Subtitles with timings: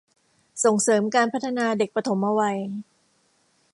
[0.63, 2.59] ส่งเสริมการพัฒนาเด็กปฐมวัย